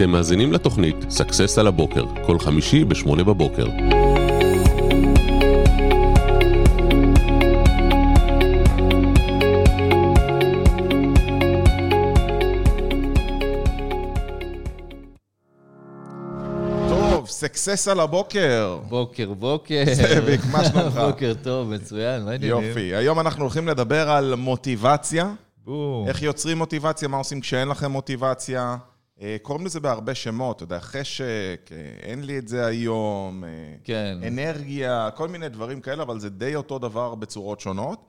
[0.00, 3.66] אתם מאזינים לתוכנית Success על הבוקר, כל חמישי ב-8 בבוקר.
[16.88, 18.78] טוב, סקסס על הבוקר.
[18.88, 19.84] בוקר, בוקר.
[19.92, 20.96] זאביק, מה שלומך?
[21.06, 22.68] בוקר טוב, מצוין, מה העניינים?
[22.68, 22.94] יופי.
[22.94, 25.32] היום אנחנו הולכים לדבר על מוטיבציה.
[25.64, 26.08] בום.
[26.08, 28.76] איך יוצרים מוטיבציה, מה עושים כשאין לכם מוטיבציה.
[29.20, 33.48] אה, קוראים לזה בהרבה שמות, אתה יודע, חשק, אה, אין לי את זה היום, אה,
[33.84, 34.18] כן.
[34.26, 38.06] אנרגיה, כל מיני דברים כאלה, אבל זה די אותו דבר בצורות שונות.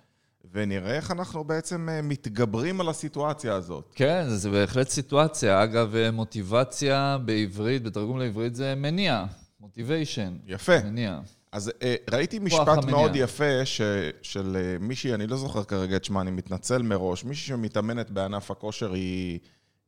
[0.54, 3.94] ונראה איך אנחנו בעצם מתגברים על הסיטואציה הזאת.
[3.96, 5.64] כן, זה בהחלט סיטואציה.
[5.64, 9.26] אגב, מוטיבציה בעברית, בתרגום לעברית זה מניע.
[9.60, 10.38] מוטיביישן.
[10.48, 10.80] יפה.
[10.84, 11.20] מניע.
[11.52, 11.72] אז
[12.12, 12.86] ראיתי משפט.
[12.86, 13.82] מאוד יפה ש,
[14.22, 18.94] של מישהי, אני לא זוכר כרגע את שמה, אני מתנצל מראש, מישהי שמתאמנת בענף הכושר
[18.94, 19.40] היא,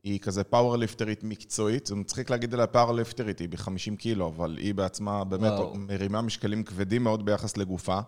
[0.03, 5.23] היא כזה פאוורליפטרית מקצועית, זה מצחיק להגיד עליה פאוורליפטרית, היא ב-50 קילו, אבל היא בעצמה
[5.23, 5.75] באמת וואו.
[5.75, 7.99] מרימה משקלים כבדים מאוד ביחס לגופה.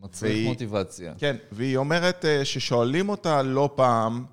[0.00, 1.14] מצריך והיא- מוטיבציה.
[1.18, 4.24] כן, והיא אומרת אה, ששואלים אותה לא פעם,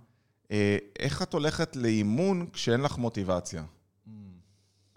[0.52, 3.64] אה, איך את הולכת לאימון כשאין לך מוטיבציה?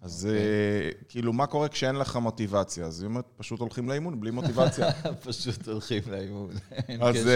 [0.00, 2.86] אז אה, כאילו, מה קורה כשאין לך מוטיבציה?
[2.86, 4.92] אז היא אומרת, פשוט הולכים לאימון בלי מוטיבציה.
[5.27, 6.50] פשוט הולכים לאימון.
[7.00, 7.28] אז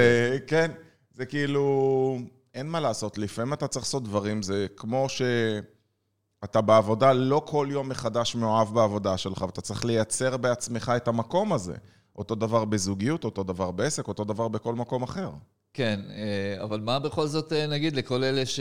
[0.47, 0.70] כן,
[1.14, 2.19] זה כאילו,
[2.57, 7.89] אין מה לעשות, לפעמים אתה צריך לעשות דברים, זה כמו שאתה בעבודה, לא כל יום
[7.89, 11.75] מחדש מאוהב בעבודה שלך, ואתה צריך לייצר בעצמך את המקום הזה.
[12.17, 15.31] אותו דבר בזוגיות, אותו דבר בעסק, אותו דבר בכל מקום אחר.
[15.73, 18.61] כן, אה, אבל מה בכל זאת אה, נגיד לכל אלה ש...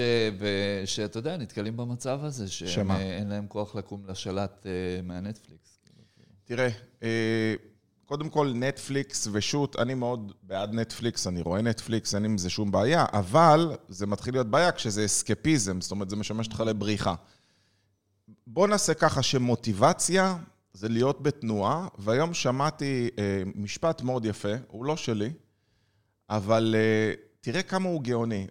[0.85, 2.47] שאתה יודע, נתקלים במצב הזה?
[2.47, 5.79] שאין להם כוח לקום לשלט אה, מהנטפליקס.
[6.45, 6.69] תראה,
[7.03, 7.55] אה,
[8.05, 12.71] קודם כל נטפליקס ושות, אני מאוד בעד נטפליקס, אני רואה נטפליקס, אין עם זה שום
[12.71, 17.15] בעיה, אבל זה מתחיל להיות בעיה כשזה אסקפיזם, זאת אומרת, זה משמש אותך לבריחה.
[18.47, 20.37] בוא נעשה ככה שמוטיבציה
[20.73, 25.33] זה להיות בתנועה, והיום שמעתי אה, משפט מאוד יפה, הוא לא שלי,
[26.29, 28.47] אבל אה, תראה כמה הוא גאוני.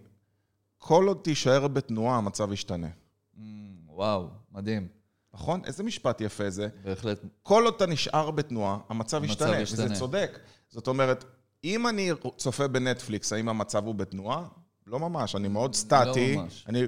[0.78, 2.88] כל עוד תישאר בתנועה, המצב ישתנה.
[2.88, 3.40] Mm,
[3.86, 4.88] וואו, מדהים.
[5.34, 5.60] נכון?
[5.64, 6.68] איזה משפט יפה זה.
[6.84, 7.18] בהחלט.
[7.42, 9.56] כל עוד אתה נשאר בתנועה, המצב ישתנה.
[9.62, 10.38] וזה צודק.
[10.70, 11.24] זאת אומרת,
[11.64, 14.44] אם אני צופה בנטפליקס, האם המצב הוא בתנועה?
[14.86, 16.36] לא ממש, אני מאוד סטטי.
[16.36, 16.64] ממש.
[16.68, 16.82] אני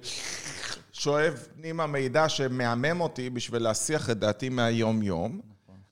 [0.92, 5.40] שואב פנימה מידע שמהמם אותי בשביל להסיח את דעתי מהיום-יום,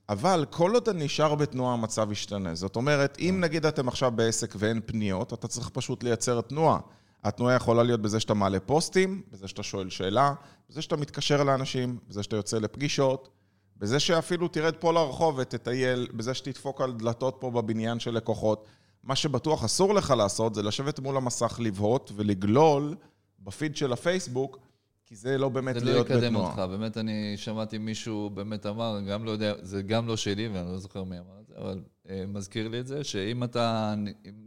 [0.09, 2.55] אבל כל עוד אני נשאר בתנועה, המצב ישתנה.
[2.55, 6.79] זאת אומרת, אם נגיד אתם עכשיו בעסק ואין פניות, אתה צריך פשוט לייצר תנועה.
[7.25, 10.33] התנועה יכולה להיות בזה שאתה מעלה פוסטים, בזה שאתה שואל שאלה,
[10.69, 13.29] בזה שאתה מתקשר לאנשים, בזה שאתה יוצא לפגישות,
[13.77, 18.67] בזה שאפילו תרד פה לרחוב ותטייל, בזה שתדפוק על דלתות פה בבניין של לקוחות.
[19.03, 22.95] מה שבטוח אסור לך לעשות זה לשבת מול המסך לבהות ולגלול
[23.39, 24.59] בפיד של הפייסבוק,
[25.05, 26.49] כי זה לא באמת זה לא להיות יקדם בתנועה.
[26.49, 26.59] אותך.
[26.59, 30.77] באמת, אני שמעתי מישהו באמת אמר, גם לא יודע, זה גם לא שלי, ואני לא
[30.77, 33.93] זוכר מי אמר את זה, אבל אה, מזכיר לי את זה, שאם אתה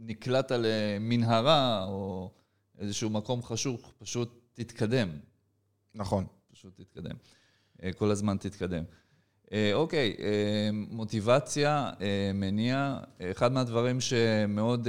[0.05, 2.31] נקלעת למנהרה או
[2.79, 5.09] איזשהו מקום חשוך, פשוט תתקדם.
[5.95, 6.25] נכון.
[6.51, 7.15] פשוט תתקדם.
[7.83, 8.83] אה, כל הזמן תתקדם.
[9.51, 11.91] אה, אוקיי, אה, מוטיבציה,
[12.33, 12.99] מניע.
[13.31, 14.87] אחד מהדברים שמאוד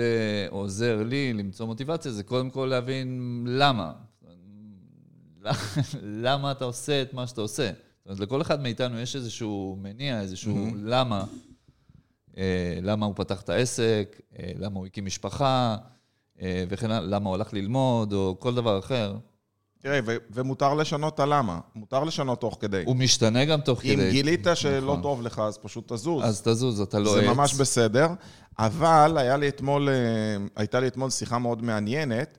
[0.50, 3.92] עוזר לי למצוא מוטיבציה זה קודם כל להבין למה.
[6.24, 7.70] למה אתה עושה את מה שאתה עושה.
[7.70, 11.24] זאת אומרת, לכל אחד מאיתנו יש איזשהו מניע, איזשהו למה.
[12.82, 14.20] למה הוא פתח את העסק,
[14.58, 15.76] למה הוא הקים משפחה,
[16.42, 19.16] וכן הלאה, למה הוא הלך ללמוד, או כל דבר אחר.
[19.82, 21.60] תראה, ו- ומותר לשנות את הלמה.
[21.74, 22.82] מותר לשנות תוך כדי.
[22.86, 24.10] הוא משתנה גם תוך אם כדי.
[24.10, 25.02] גילית שלא נכון.
[25.02, 26.24] טוב לך, אז פשוט תזוז.
[26.24, 27.26] אז תזוז, אתה לא זה עץ.
[27.36, 28.08] ממש בסדר.
[28.58, 29.94] אבל היה לי אתמול, אה,
[30.56, 32.38] הייתה לי אתמול שיחה מאוד מעניינת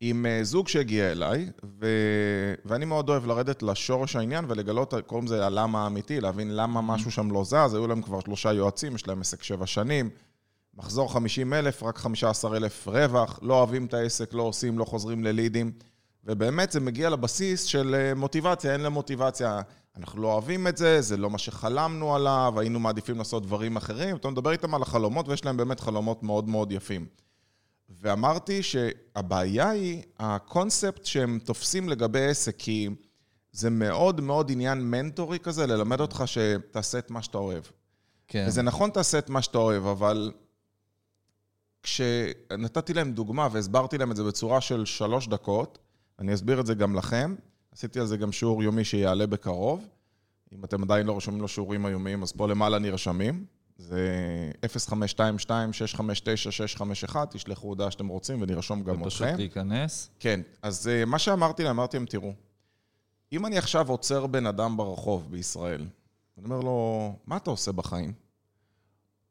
[0.00, 1.86] עם אה, זוג שהגיע אליי, ו...
[2.64, 7.30] ואני מאוד אוהב לרדת לשורש העניין ולגלות, קוראים לזה הלמה האמיתי, להבין למה משהו שם
[7.30, 7.74] לא זז.
[7.74, 10.10] היו להם כבר שלושה יועצים, יש להם עסק שבע שנים,
[10.76, 15.24] מחזור 50 אלף, רק 15 אלף רווח, לא אוהבים את העסק, לא עושים, לא חוזרים
[15.24, 15.72] ללידים.
[16.24, 19.60] ובאמת זה מגיע לבסיס של אה, מוטיבציה, אין להם מוטיבציה.
[19.96, 24.16] אנחנו לא אוהבים את זה, זה לא מה שחלמנו עליו, היינו מעדיפים לעשות דברים אחרים.
[24.16, 27.06] אתה מדבר איתם על החלומות, ויש להם באמת חלומות מאוד מאוד יפים.
[28.00, 32.88] ואמרתי שהבעיה היא הקונספט שהם תופסים לגבי עסק, כי
[33.52, 37.64] זה מאוד מאוד עניין מנטורי כזה, ללמד אותך שתעשה את מה שאתה אוהב.
[38.28, 38.44] כן.
[38.48, 40.32] וזה נכון תעשה את מה שאתה אוהב, אבל
[41.84, 45.78] כשנתתי להם דוגמה והסברתי להם את זה בצורה של שלוש דקות,
[46.18, 47.34] אני אסביר את זה גם לכם,
[47.72, 49.88] עשיתי על זה גם שיעור יומי שיעלה בקרוב.
[50.52, 53.44] אם אתם עדיין לא רשומים לשיעורים היומיים, אז פה למעלה נרשמים.
[53.76, 54.00] זה
[57.10, 59.36] 0522-659-651, תשלחו הודעה שאתם רוצים ונרשום גם אתכם.
[59.36, 60.10] להיכנס.
[60.20, 62.32] כן, אז אה, מה שאמרתי להם, אמרתי להם, תראו,
[63.32, 65.86] אם אני עכשיו עוצר בן אדם ברחוב בישראל,
[66.38, 68.12] אני אומר לו, מה אתה עושה בחיים?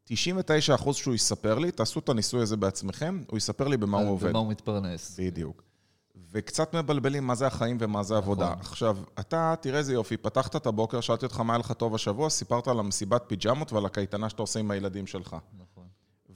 [0.04, 4.10] 99 אחוז שהוא יספר לי, תעשו את הניסוי הזה בעצמכם, הוא יספר לי במה הוא
[4.10, 4.28] עובד.
[4.30, 5.20] במה הוא מתפרנס.
[5.20, 5.62] בדיוק.
[6.30, 8.50] וקצת מבלבלים מה זה החיים ומה זה עבודה.
[8.50, 8.60] נכון.
[8.60, 12.30] עכשיו, אתה, תראה איזה יופי, פתחת את הבוקר, שאלתי אותך מה היה לך טוב השבוע,
[12.30, 15.36] סיפרת על המסיבת פיג'מות ועל הקייטנה שאתה עושה עם הילדים שלך.
[15.58, 15.84] נכון.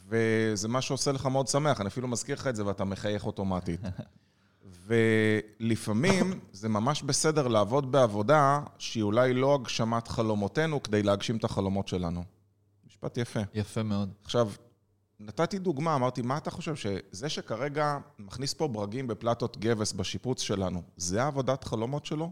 [0.09, 3.81] וזה מה שעושה לך מאוד שמח, אני אפילו מזכיר לך את זה ואתה מחייך אוטומטית.
[5.61, 11.89] ולפעמים זה ממש בסדר לעבוד בעבודה שהיא אולי לא הגשמת חלומותינו כדי להגשים את החלומות
[11.89, 12.25] שלנו.
[12.99, 13.41] משפט יפה.
[13.55, 14.13] יפה מאוד.
[14.25, 14.51] עכשיו,
[15.21, 20.83] נתתי דוגמה, אמרתי, מה אתה חושב, שזה שכרגע מכניס פה ברגים בפלטות גבס בשיפוץ שלנו,
[20.97, 22.31] זה העבודת חלומות שלו?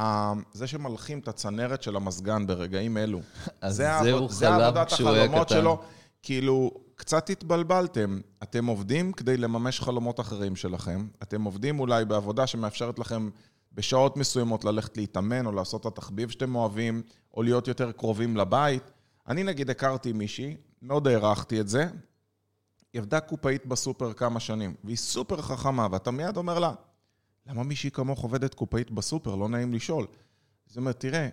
[0.00, 3.20] ה- זה שמלחים את הצנרת של המזגן ברגעים אלו,
[3.60, 5.54] אז זה זה הוא זה עבודת כשהוא היה החלומות קטן.
[5.60, 5.82] שלו.
[6.22, 8.20] כאילו, קצת התבלבלתם.
[8.42, 11.06] אתם עובדים כדי לממש חלומות אחרים שלכם.
[11.22, 13.30] אתם עובדים אולי בעבודה שמאפשרת לכם
[13.72, 17.02] בשעות מסוימות ללכת להתאמן, או לעשות את התחביב שאתם אוהבים,
[17.34, 18.90] או להיות יותר קרובים לבית.
[19.28, 21.86] אני נגיד הכרתי מישהי, מאוד הערכתי את זה,
[22.92, 26.72] היא עבדה קופאית בסופר כמה שנים, והיא סופר חכמה, ואתה מיד אומר לה,
[27.46, 29.34] למה מישהי כמוך עובדת קופאית בסופר?
[29.34, 30.06] לא נעים לשאול.
[30.66, 31.28] זאת אומרת, תראה,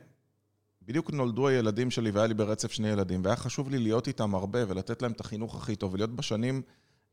[0.81, 4.59] בדיוק נולדו הילדים שלי והיה לי ברצף שני ילדים, והיה חשוב לי להיות איתם הרבה
[4.68, 6.62] ולתת להם את החינוך הכי טוב, ולהיות בשנים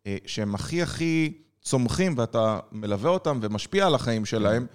[0.07, 4.67] אה, שהם הכי הכי צומחים, ואתה מלווה אותם ומשפיע על החיים שלהם,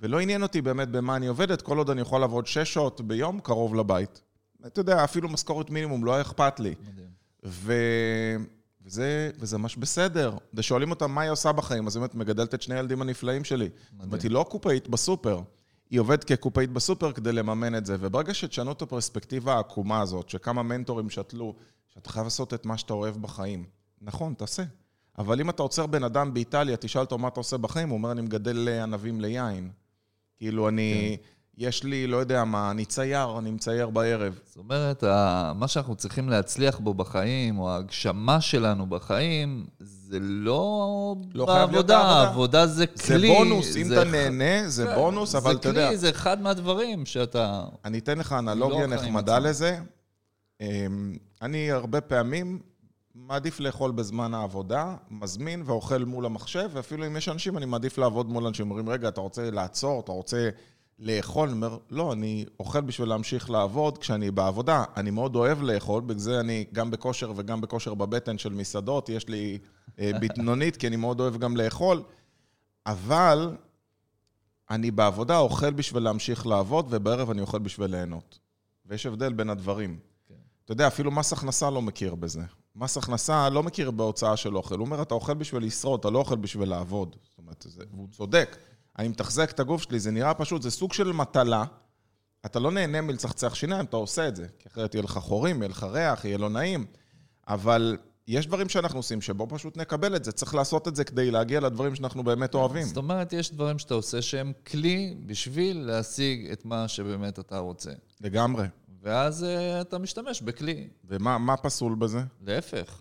[0.00, 3.40] ולא עניין אותי באמת במה אני עובדת, כל עוד אני יכול לעבוד שש שעות ביום
[3.40, 4.23] קרוב לבית.
[4.66, 6.74] אתה יודע, אפילו משכורת מינימום, לא היה אכפת לי.
[7.44, 7.72] ו...
[8.84, 10.36] וזה, וזה ממש בסדר.
[10.54, 13.68] ושואלים אותה מה היא עושה בחיים, אז היא אומרת, מגדלת את שני הילדים הנפלאים שלי.
[13.92, 15.40] זאת אומרת, היא לא קופאית בסופר,
[15.90, 17.96] היא עובדת כקופאית בסופר כדי לממן את זה.
[18.00, 21.54] וברגע שתשנו את הפרספקטיבה העקומה הזאת, שכמה מנטורים שתלו,
[21.94, 23.64] שאתה חייב לעשות את מה שאתה אוהב בחיים.
[24.02, 24.62] נכון, תעשה.
[25.18, 28.12] אבל אם אתה עוצר בן אדם באיטליה, תשאל אותו מה אתה עושה בחיים, הוא אומר,
[28.12, 29.70] אני מגדל ענבים ליין.
[30.36, 31.16] כאילו, אני...
[31.58, 34.38] יש לי, לא יודע מה, אני צייר, אני מצייר בערב.
[34.46, 35.04] זאת אומרת,
[35.54, 41.98] מה שאנחנו צריכים להצליח בו בחיים, או ההגשמה שלנו בחיים, זה לא, לא בעבודה.
[41.98, 41.98] העבודה.
[41.98, 43.28] העבודה זה זה כלי.
[43.28, 45.82] בונוס, אם זה אתה ח- נהנה, זה כן, בונוס, אבל אתה יודע...
[45.82, 47.64] זה כלי, זה אחד מהדברים שאתה...
[47.84, 49.38] אני אתן לך אנלוגיה לא נחמדה.
[49.38, 49.78] לזה.
[50.60, 52.58] אמ, אני הרבה פעמים
[53.14, 58.30] מעדיף לאכול בזמן העבודה, מזמין ואוכל מול המחשב, ואפילו אם יש אנשים, אני מעדיף לעבוד
[58.30, 58.70] מול אנשים.
[58.70, 60.48] אומרים, רגע, אתה רוצה לעצור, אתה רוצה
[60.98, 61.48] לאכול?
[61.48, 64.84] אני אומר, לא, אני אוכל בשביל להמשיך לעבוד כשאני בעבודה.
[64.96, 69.28] אני מאוד אוהב לאכול, בגלל זה אני גם בכושר וגם בכושר בבטן של מסעדות, יש
[69.28, 69.58] לי
[69.98, 72.02] אה, בטנונית, כי אני מאוד אוהב גם לאכול.
[72.86, 73.56] אבל
[74.70, 78.38] אני בעבודה אוכל בשביל להמשיך לעבוד, ובערב אני אוכל בשביל ליהנות.
[78.86, 79.98] ויש הבדל בין הדברים.
[80.28, 80.34] כן.
[80.64, 82.42] אתה יודע, אפילו מס הכנסה לא מכיר בזה.
[82.76, 84.78] מס הכנסה לא מכיר בהוצאה של אוכל.
[84.78, 87.16] הוא אומר, אתה אוכל בשביל לשרוד, אתה לא אוכל בשביל לעבוד.
[87.22, 88.56] זאת אומרת, זה, והוא צודק.
[88.98, 91.64] אני מתחזק את הגוף שלי, זה נראה פשוט, זה סוג של מטלה.
[92.46, 94.46] אתה לא נהנה מלצחצח שיניים, אתה עושה את זה.
[94.58, 96.86] כי אחרת יהיה לך חורים, יהיה לך ריח, יהיה לא נעים.
[97.48, 97.96] אבל
[98.28, 100.32] יש דברים שאנחנו עושים שבו פשוט נקבל את זה.
[100.32, 102.86] צריך לעשות את זה כדי להגיע לדברים שאנחנו באמת אוהבים.
[102.86, 107.90] זאת אומרת, יש דברים שאתה עושה שהם כלי בשביל להשיג את מה שבאמת אתה רוצה.
[108.20, 108.66] לגמרי.
[109.02, 110.88] ואז uh, אתה משתמש בכלי.
[111.04, 112.20] ומה מה פסול בזה?
[112.42, 113.00] להפך.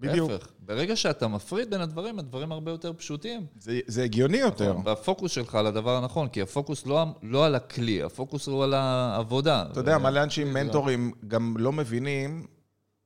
[0.00, 0.30] בדיוק.
[0.30, 0.46] להפך.
[0.60, 3.46] ברגע שאתה מפריד בין הדברים, הדברים הרבה יותר פשוטים.
[3.58, 4.76] זה, זה הגיוני יותר.
[4.84, 9.64] והפוקוס שלך על הדבר הנכון, כי הפוקוס לא, לא על הכלי, הפוקוס הוא על העבודה.
[9.72, 12.46] אתה יודע, ו- מלא אנשים מנטורים גם לא מבינים,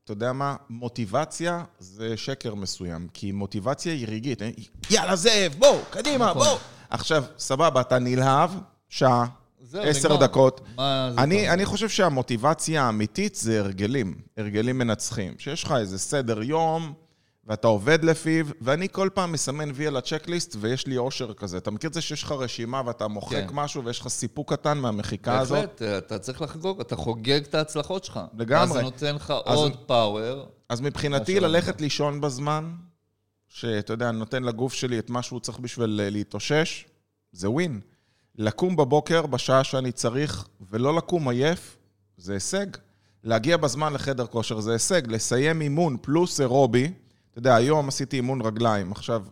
[0.05, 4.43] אתה יודע מה, מוטיבציה זה שקר מסוים, כי מוטיבציה היא רגעית.
[4.91, 6.43] יאללה, זאב, בוא, קדימה, נכון.
[6.47, 6.59] בוא.
[6.91, 8.51] עכשיו, סבבה, אתה נלהב,
[8.89, 9.27] שעה,
[9.79, 10.17] עשר.
[10.17, 10.61] דקות.
[10.77, 15.35] מה זה אני, אני חושב שהמוטיבציה האמיתית זה הרגלים, הרגלים מנצחים.
[15.39, 16.93] שיש לך איזה סדר יום,
[17.45, 21.57] ואתה עובד לפיו, ואני כל פעם מסמן וי על הצ'קליסט, ויש לי אושר כזה.
[21.59, 23.47] אתה מכיר את זה שיש לך רשימה ואתה מוחק כן.
[23.53, 25.57] משהו, ויש לך סיפוק קטן מהמחיקה הזאת?
[25.59, 28.21] בהחלט, אתה צריך לחגוג, אתה חוגג את ההצלחות שלך.
[28.39, 28.63] לגמרי.
[28.65, 30.47] אז זה נותן לך אז- עוד פאוור.
[30.69, 32.73] אז מבחינתי ללכת לישון בזמן,
[33.49, 36.85] שאתה יודע, נותן לגוף שלי את מה שהוא צריך בשביל אה, להתאושש,
[37.33, 37.81] זה ווין.
[38.35, 41.77] לקום בבוקר בשעה שאני צריך, ולא לקום עייף,
[42.17, 42.67] זה הישג.
[43.25, 45.03] להגיע בזמן לחדר כושר זה הישג.
[45.07, 46.93] לסיים אימון פלוס אירובי,
[47.31, 48.93] אתה יודע, היום עשיתי אימון רגליים.
[48.93, 49.25] עכשיו,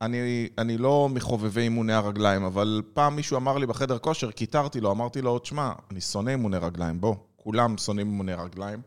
[0.00, 4.90] אני, אני לא מחובבי אימוני הרגליים, אבל פעם מישהו אמר לי בחדר כושר, קיטרתי לו,
[4.90, 8.82] אמרתי לו, תשמע, אני שונא אימוני רגליים, בוא, כולם שונאים אימוני רגליים.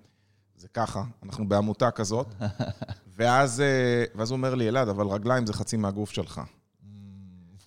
[0.57, 2.27] זה ככה, אנחנו בעמותה כזאת.
[3.17, 6.41] ואז, אה, ואז הוא אומר לי, אלעד, אבל רגליים זה חצי מהגוף שלך.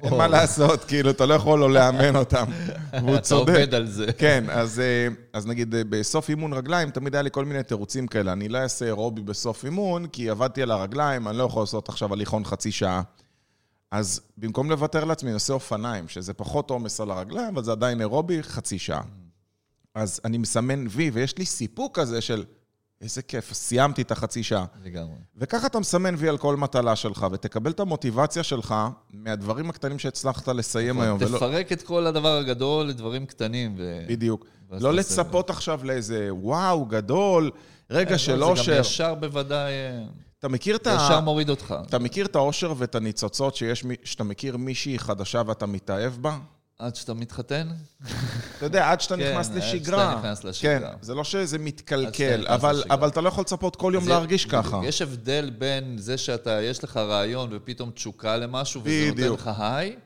[0.03, 2.45] אין מה לעשות, כאילו, אתה לא יכול לא לאמן אותם.
[2.93, 3.49] והוא אתה צודק.
[3.49, 4.13] עובד על זה.
[4.13, 8.07] כן, אז, אה, אז נגיד אה, בסוף אימון רגליים, תמיד היה לי כל מיני תירוצים
[8.07, 8.33] כאלה.
[8.33, 12.13] אני לא אעשה אירובי בסוף אימון, כי עבדתי על הרגליים, אני לא יכול לעשות עכשיו
[12.13, 13.03] הליכון חצי שעה.
[13.91, 18.01] אז במקום לוותר לעצמי, אני עושה אופניים, שזה פחות עומס על הרגליים, אבל זה עדיין
[18.01, 19.03] אירובי, חצי שעה.
[19.95, 22.45] אז אני מסמן וי, ויש לי סיפוק כזה של,
[23.01, 24.65] איזה כיף, סיימתי את החצי שעה.
[24.85, 25.15] לגמרי.
[25.37, 28.75] וככה אתה מסמן וי על כל מטלה שלך, ותקבל את המוטיבציה שלך
[29.13, 31.19] מהדברים הקטנים שהצלחת לסיים היום.
[31.21, 33.75] ולא- תפרק את כל הדבר הגדול לדברים קטנים.
[33.79, 34.47] ו- בדיוק.
[34.71, 37.51] לא לצפות עכשיו לאיזה וואו, גדול,
[37.91, 38.75] רגע של כן, זה אושר.
[38.75, 40.03] גם ישר בוודאי, אה,
[40.39, 40.91] אתה מכיר את ה...
[41.05, 41.75] ישר מוריד אותך.
[41.89, 46.39] אתה מכיר את האושר ואת הניצוצות שיש, שאתה מכיר מישהי חדשה ואתה מתאהב בה?
[46.79, 47.69] עד שאתה מתחתן?
[48.57, 50.09] אתה יודע, עד שאתה כן, נכנס עד לשגרה.
[50.09, 50.91] שאתה נכנס לשגרה.
[50.91, 54.81] כן, זה לא שזה עד מתקלקל, אבל, אתה לא יכול לצפות כל יום להרגיש ככה.
[54.85, 59.33] יש הבדל בין זה שאתה, יש לך רעיון ופתאום תשוקה למשהו, וזה נותן.
[59.33, 59.97] לך היי,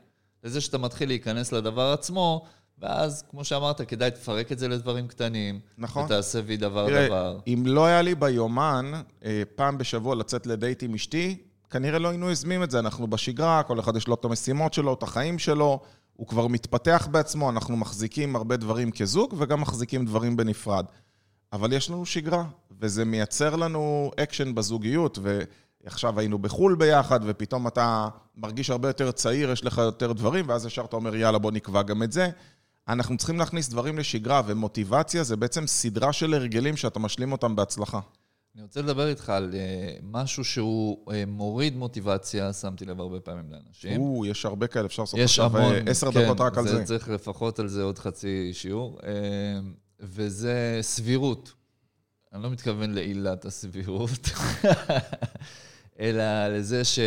[0.43, 2.45] לזה שאתה מתחיל להיכנס לדבר עצמו,
[2.79, 5.59] ואז, כמו שאמרת, כדאי תפרק את זה לדברים קטנים.
[5.77, 6.05] נכון.
[6.05, 7.39] ותעשה וי דבר תראה, דבר.
[7.47, 8.91] אם לא היה לי ביומן
[9.25, 11.37] אה, פעם בשבוע לצאת לדייט עם אשתי,
[11.69, 12.79] כנראה לא היינו יוזמים את זה.
[12.79, 15.79] אנחנו בשגרה, כל אחד יש לו את המשימות שלו, את החיים שלו,
[16.15, 20.85] הוא כבר מתפתח בעצמו, אנחנו מחזיקים הרבה דברים כזוג וגם מחזיקים דברים בנפרד.
[21.53, 22.43] אבל יש לנו שגרה,
[22.79, 25.19] וזה מייצר לנו אקשן בזוגיות,
[25.83, 30.65] ועכשיו היינו בחו"ל ביחד, ופתאום אתה מרגיש הרבה יותר צעיר, יש לך יותר דברים, ואז
[30.65, 32.29] ישר אתה אומר, יאללה, בוא נקבע גם את זה.
[32.87, 37.99] אנחנו צריכים להכניס דברים לשגרה, ומוטיבציה זה בעצם סדרה של הרגלים שאתה משלים אותם בהצלחה.
[38.55, 43.51] אני רוצה לדבר איתך על אה, משהו שהוא אה, מוריד מוטיבציה, שמתי לב הרבה פעמים
[43.51, 44.01] לאנשים.
[44.01, 46.83] או, יש הרבה כאלה, אפשר לעשות עכשיו אה, עשר כן, דקות רק על זה.
[46.83, 48.99] צריך לפחות על זה עוד חצי שיעור.
[49.03, 49.59] אה,
[49.99, 51.53] וזה סבירות.
[52.33, 54.29] אני לא מתכוון לעילת הסבירות,
[55.99, 56.99] אלא לזה ש...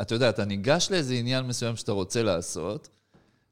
[0.00, 2.88] אתה יודע, אתה ניגש לאיזה עניין מסוים שאתה רוצה לעשות,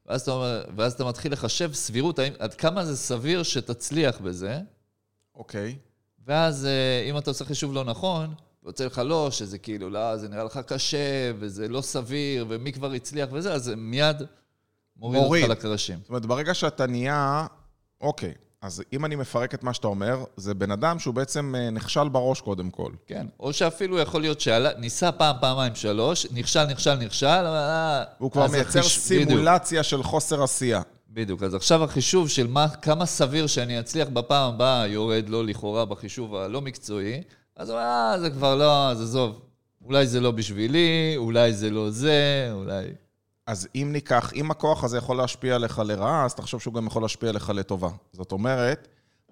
[0.05, 4.59] ואז אתה, אומר, ואז אתה מתחיל לחשב סבירות, האם, עד כמה זה סביר שתצליח בזה,
[5.35, 5.75] אוקיי.
[6.27, 8.33] ואז אה, אם אתה עושה חישוב לא נכון,
[8.65, 12.91] יוצא לך לא, שזה כאילו, לא, זה נראה לך קשה, וזה לא סביר, ומי כבר
[12.91, 14.23] הצליח וזה, אז זה מיד
[14.97, 15.43] מוריד, מוריד.
[15.43, 15.99] אותך לקרשים.
[16.01, 17.47] זאת אומרת, ברגע שאתה נהיה...
[18.01, 21.69] אוקיי, אז אם אני מפרק את מה שאתה אומר, זה בן אדם שהוא בעצם אה,
[21.69, 22.91] נכשל בראש קודם כל.
[23.05, 23.27] כן.
[23.39, 27.55] או שאפילו יכול להיות שניסה פעם, פעמיים, שלוש, נכשל, נכשל, נכשל, אבל...
[27.55, 30.81] אה, הוא כבר מייצר בדיוק, סימולציה של חוסר עשייה.
[31.09, 31.43] בדיוק.
[31.43, 36.35] אז עכשיו החישוב של מה, כמה סביר שאני אצליח בפעם הבאה, יורד לו לכאורה בחישוב
[36.35, 37.23] הלא מקצועי,
[37.55, 39.41] אז הוא אומר, אה, זה כבר לא, אז עזוב.
[39.85, 42.85] אולי זה לא בשבילי, אולי זה לא זה, אולי...
[43.47, 47.01] אז אם ניקח, אם הכוח הזה יכול להשפיע עליך לרעה, אז תחשוב שהוא גם יכול
[47.01, 47.89] להשפיע עליך לטובה.
[48.13, 48.87] זאת אומרת,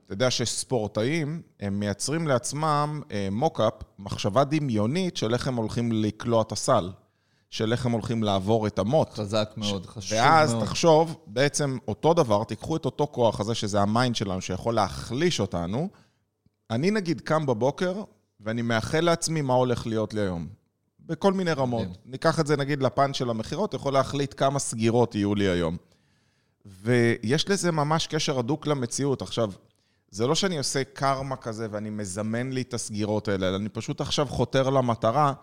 [0.06, 6.42] אתה יודע שספורטאים, הם מייצרים לעצמם אה, mock-up, מחשבה דמיונית של איך הם הולכים לקלוע
[6.42, 6.92] את הסל,
[7.50, 9.14] של איך הם הולכים לעבור את המוט.
[9.14, 10.66] חזק מאוד, חשוב ואז מאוד.
[10.66, 15.40] תחשוב, בעצם אותו דבר, תיקחו את אותו כוח הזה, שזה ה mind שלנו, שיכול להחליש
[15.40, 15.90] אותנו.
[16.72, 18.04] אני נגיד קם בבוקר,
[18.40, 20.48] ואני מאחל לעצמי מה הולך להיות לי היום.
[21.00, 21.82] בכל מיני רמות.
[21.82, 21.96] מדהים.
[22.06, 25.78] ניקח את זה נגיד לפן של המכירות, יכול להחליט כמה סגירות יהיו לי היום.
[26.66, 29.22] ויש לזה ממש קשר הדוק למציאות.
[29.22, 29.52] עכשיו,
[30.10, 34.02] זה לא שאני עושה קרמה כזה ואני מזמן לי את הסגירות האלה, אלא אני פשוט
[34.02, 35.34] עכשיו חותר למטרה,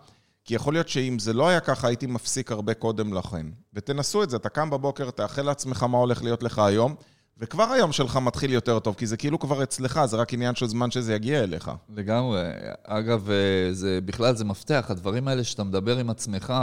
[0.45, 3.45] כי יכול להיות שאם זה לא היה ככה, הייתי מפסיק הרבה קודם לכן.
[3.73, 6.95] ותנסו את זה, אתה קם בבוקר, תאחל לעצמך מה הולך להיות לך היום,
[7.37, 10.67] וכבר היום שלך מתחיל יותר טוב, כי זה כאילו כבר אצלך, זה רק עניין של
[10.67, 11.71] זמן שזה יגיע אליך.
[11.89, 12.41] לגמרי.
[12.83, 16.53] אגב, אה, זה, בכלל זה מפתח, הדברים האלה שאתה מדבר עם עצמך,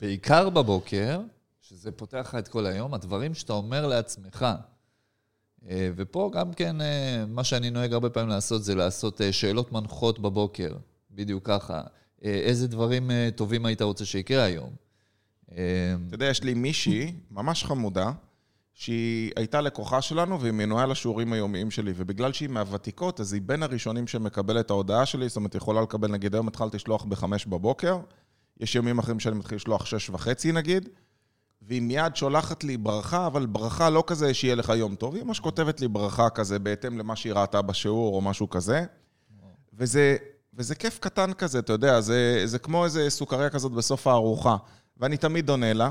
[0.00, 1.20] בעיקר בבוקר,
[1.60, 4.46] שזה פותח לך את כל היום, הדברים שאתה אומר לעצמך.
[5.68, 10.18] אה, ופה גם כן, אה, מה שאני נוהג הרבה פעמים לעשות, זה לעשות שאלות מנחות
[10.18, 10.76] בבוקר,
[11.10, 11.82] בדיוק ככה.
[12.24, 14.70] אה, איזה דברים אה, טובים היית רוצה שיקרה היום?
[15.52, 18.12] אה, אתה יודע, יש לי מישהי, ממש חמודה,
[18.74, 23.62] שהיא הייתה לקוחה שלנו והיא מנויה לשיעורים היומיים שלי, ובגלל שהיא מהוותיקות, אז היא בין
[23.62, 27.46] הראשונים שמקבל את ההודעה שלי, זאת אומרת, היא יכולה לקבל, נגיד, היום התחלתי לשלוח בחמש
[27.46, 27.98] בבוקר,
[28.60, 30.88] יש ימים אחרים שאני מתחיל לשלוח שש וחצי נגיד,
[31.62, 35.40] והיא מיד שולחת לי ברכה, אבל ברכה לא כזה שיהיה לך יום טוב, היא ממש
[35.40, 38.84] כותבת לי ברכה כזה בהתאם למה שהיא ראתה בשיעור או משהו כזה.
[39.74, 40.16] וזה,
[40.56, 44.56] וזה כיף קטן כזה, אתה יודע, זה, זה כמו איזה סוכריה כזאת בסוף הארוחה.
[44.96, 45.90] ואני תמיד עונה לה,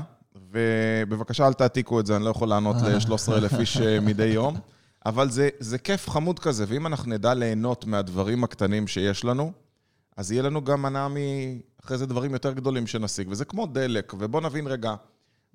[0.52, 4.56] ובבקשה אל תעתיקו את זה, אני לא יכול לענות ל-13,000 איש אה, מדי יום,
[5.06, 9.52] אבל זה, זה כיף חמוד כזה, ואם אנחנו נדע ליהנות מהדברים הקטנים שיש לנו,
[10.16, 14.40] אז יהיה לנו גם מנה מאחרי זה דברים יותר גדולים שנשיג, וזה כמו דלק, ובוא
[14.40, 14.94] נבין רגע,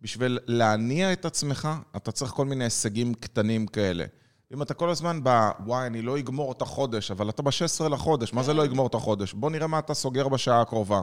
[0.02, 4.06] בשביל להניע את עצמך, אתה צריך כל מיני הישגים קטנים כאלה.
[4.54, 5.30] אם אתה כל הזמן ב...
[5.66, 8.96] וואי, אני לא אגמור את החודש, אבל אתה ב-16 לחודש, מה זה לא אגמור את
[8.96, 9.34] החודש?
[9.34, 11.02] בוא נראה מה אתה סוגר בשעה הקרובה.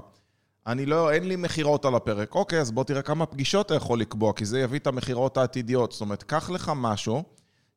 [0.67, 2.35] אני לא, אין לי מכירות על הפרק.
[2.35, 5.93] אוקיי, אז בוא תראה כמה פגישות אתה יכול לקבוע, כי זה יביא את המכירות העתידיות.
[5.93, 7.23] זאת אומרת, קח לך משהו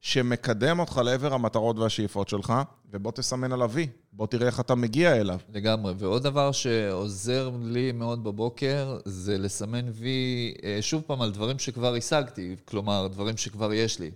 [0.01, 2.53] שמקדם אותך לעבר המטרות והשאיפות שלך,
[2.91, 3.87] ובוא תסמן עליו וי.
[4.13, 5.39] בוא תראה איך אתה מגיע אליו.
[5.53, 5.93] לגמרי.
[5.97, 11.95] ועוד דבר שעוזר לי מאוד בבוקר, זה לסמן וי, אה, שוב פעם, על דברים שכבר
[11.95, 14.11] השגתי, כלומר, דברים שכבר יש לי.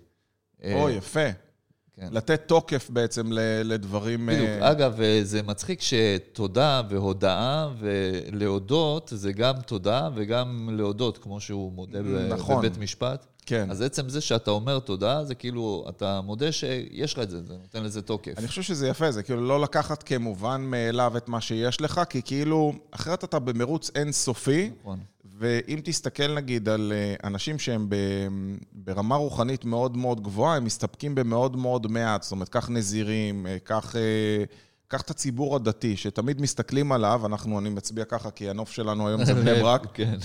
[0.73, 1.29] או, יפה.
[1.95, 2.07] כן.
[2.11, 3.29] לתת תוקף בעצם
[3.63, 4.25] לדברים...
[4.25, 4.49] בדיוק.
[4.49, 11.71] אה, אגב, אה, זה מצחיק שתודה והודאה ולהודות זה גם תודה וגם להודות, כמו שהוא
[11.71, 12.57] מודה נכון.
[12.57, 13.25] בבית משפט.
[13.45, 13.71] כן.
[13.71, 17.53] אז עצם זה שאתה אומר תודה, זה כאילו, אתה מודה שיש לך את זה, זה
[17.53, 18.37] נותן לזה תוקף.
[18.37, 22.21] אני חושב שזה יפה, זה כאילו לא לקחת כמובן מאליו את מה שיש לך, כי
[22.25, 24.99] כאילו, אחרת אתה במרוץ אינסופי, נכון.
[25.37, 27.87] ואם תסתכל נגיד על אה, אנשים שהם
[28.71, 32.23] ברמה רוחנית מאוד מאוד גבוהה, הם מסתפקים במאוד מאוד מעט.
[32.23, 34.43] זאת אומרת, קח נזירים, אה, קח, אה,
[34.87, 39.25] קח את הציבור הדתי, שתמיד מסתכלים עליו, אנחנו, אני מצביע ככה, כי הנוף שלנו היום
[39.25, 40.15] זה בני ברק, כן.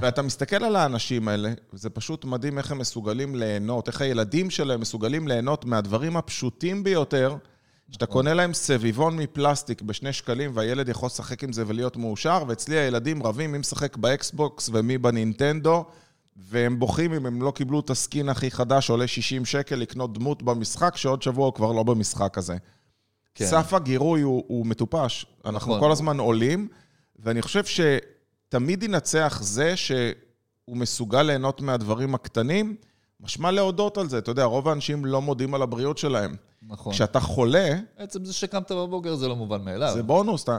[0.00, 4.80] ואתה מסתכל על האנשים האלה, וזה פשוט מדהים איך הם מסוגלים ליהנות, איך הילדים שלהם
[4.80, 7.36] מסוגלים ליהנות מהדברים הפשוטים ביותר,
[7.90, 12.76] שאתה קונה להם סביבון מפלסטיק בשני שקלים, והילד יכול לשחק עם זה ולהיות מאושר, ואצלי
[12.76, 15.84] הילדים רבים מי משחק ב Xbox ומי בנינטנדו,
[16.36, 20.12] והם בוכים אם הם לא קיבלו את ה skin הכי חדש, שעולה 60 שקל לקנות
[20.12, 22.56] דמות במשחק, שעוד שבוע הוא כבר לא במשחק הזה.
[23.34, 23.46] כן.
[23.46, 25.26] סף הגירוי הוא, הוא מטופש.
[25.44, 25.80] אנחנו נכון.
[25.80, 26.68] כל הזמן עולים,
[27.18, 32.76] ואני חושב שתמיד ינצח זה שהוא מסוגל ליהנות מהדברים הקטנים,
[33.20, 34.18] משמע להודות על זה.
[34.18, 36.36] אתה יודע, רוב האנשים לא מודים על הבריאות שלהם.
[36.68, 36.92] נכון.
[36.92, 39.90] כשאתה חולה, עצם זה שקמת בבוקר זה לא מובן מאליו.
[39.94, 40.58] זה בונוס, אתה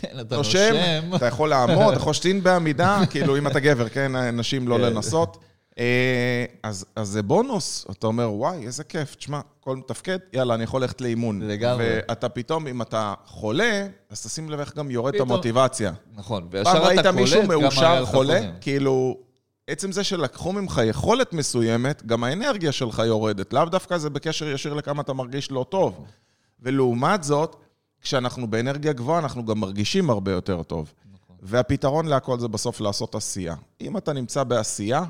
[0.00, 1.16] כן, אתה נושם, נושם.
[1.16, 4.80] אתה יכול לעמוד, אתה יכול שתין בעמידה, כאילו, אם אתה גבר, כן, נשים לא כן.
[4.80, 5.38] לנסות.
[5.78, 10.64] אה, אז, אז זה בונוס, אתה אומר, וואי, איזה כיף, תשמע, הכל מתפקד, יאללה, אני
[10.64, 11.42] יכול ללכת לאימון.
[11.42, 11.84] לגמרי.
[12.08, 15.92] ואתה פתאום, אם אתה חולה, אז תשים לב איך גם יורד את פתאום- המוטיבציה.
[16.14, 18.50] נכון, וישר פעם אתה ראית קולט מישהו כמה מאושר היה לך חולה, קודם.
[18.60, 19.16] כאילו,
[19.66, 23.52] עצם זה שלקחו ממך יכולת מסוימת, גם האנרגיה שלך יורדת.
[23.52, 26.06] לאו דווקא זה בקשר ישיר לכמה אתה מרגיש לא טוב.
[26.60, 27.56] ולעומת זאת,
[28.00, 30.92] כשאנחנו באנרגיה גבוהה, אנחנו גם מרגישים הרבה יותר טוב.
[31.12, 31.36] נכון.
[31.42, 33.54] והפתרון להכל זה בסוף לעשות עשייה.
[33.80, 35.04] אם אתה נמצא בעשייה,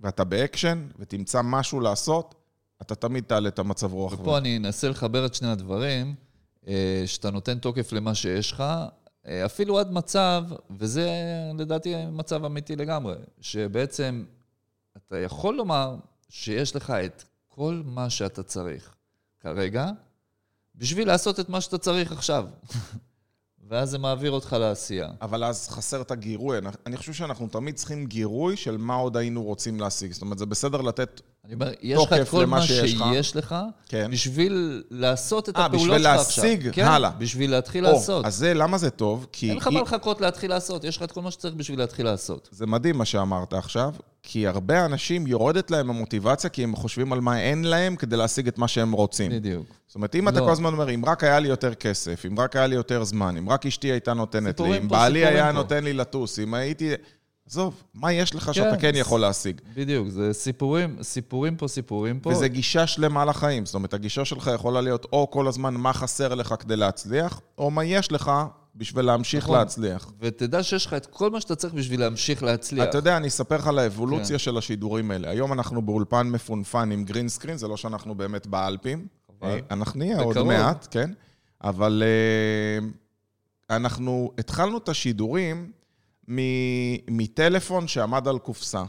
[0.00, 2.34] ואתה באקשן, ותמצא משהו לעשות,
[2.82, 4.12] אתה תמיד תעלה את המצב רוח.
[4.12, 6.14] ופה אני אנסה לחבר את שני הדברים,
[6.68, 8.64] אה, שאתה נותן תוקף למה שיש לך,
[9.28, 11.10] אפילו עד מצב, וזה
[11.58, 14.24] לדעתי מצב אמיתי לגמרי, שבעצם
[14.96, 15.96] אתה יכול לומר
[16.28, 18.94] שיש לך את כל מה שאתה צריך
[19.40, 19.90] כרגע,
[20.74, 22.46] בשביל לעשות את מה שאתה צריך עכשיו.
[23.68, 25.08] ואז זה מעביר אותך לעשייה.
[25.22, 26.58] אבל אז חסר את הגירוי.
[26.58, 30.12] אני- אני חושב שאנחנו תמיד צריכים גירוי של מה עוד היינו רוצים להשיג.
[30.12, 31.20] זאת אומרת, זה בסדר לתת...
[31.44, 33.04] אני אומר, יש לך את כל מה שיש לך.
[33.12, 33.54] שיש לך,
[33.88, 34.10] כן.
[34.10, 36.44] בשביל לעשות את אה, הפעולות בשביל שלך עכשיו.
[36.44, 37.10] להשיג כן, הלאה.
[37.10, 38.24] בשביל להתחיל או, לעשות.
[38.24, 39.26] אז זה, למה זה טוב?
[39.32, 39.48] כי...
[39.48, 42.48] אין לך מה לחכות להתחיל לעשות, יש לך את כל מה שצריך בשביל להתחיל לעשות.
[42.52, 47.20] זה מדהים מה שאמרת עכשיו, כי הרבה אנשים יורדת להם המוטיבציה, כי הם חושבים על
[47.20, 49.30] מה אין להם כדי להשיג את מה שהם רוצים.
[49.32, 49.66] בדיוק.
[49.86, 50.44] זאת אומרת, אם אתה לא.
[50.44, 53.36] כל הזמן אומר, אם רק היה לי יותר כסף, אם רק היה לי יותר זמן,
[53.36, 55.52] אם רק אשתי הייתה נותנת לי, אם בעלי היה פה.
[55.52, 56.90] נותן לי לטוס, אם הייתי...
[57.46, 58.92] עזוב, מה יש לך שאתה כן.
[58.92, 59.60] כן יכול להשיג?
[59.74, 62.30] בדיוק, זה סיפורים, סיפורים פה, סיפורים פה.
[62.30, 63.66] וזה גישה שלמה לחיים.
[63.66, 67.70] זאת אומרת, הגישה שלך יכולה להיות או כל הזמן מה חסר לך כדי להצליח, או
[67.70, 68.32] מה יש לך
[68.76, 69.58] בשביל להמשיך נכון.
[69.58, 70.12] להצליח.
[70.20, 72.88] ותדע שיש לך את כל מה שאתה צריך בשביל להמשיך להצליח.
[72.88, 74.38] אתה יודע, אני אספר לך על האבולוציה כן.
[74.38, 75.30] של השידורים האלה.
[75.30, 79.06] היום אנחנו באולפן מפונפן עם גרין סקרין, זה לא שאנחנו באמת באלפים.
[79.26, 79.48] חבל.
[79.48, 80.42] אה, אנחנו נהיה עוד.
[80.42, 81.10] מעט, כן.
[81.64, 82.86] אבל אה,
[83.76, 85.70] אנחנו התחלנו את השידורים
[87.08, 88.84] מטלפון שעמד על קופסה.